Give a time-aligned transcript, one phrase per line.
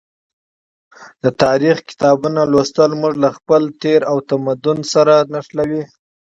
[1.23, 5.83] د تاریخي کتابونو لوستل موږ له خپل تیر او تمدن سره نښلوي.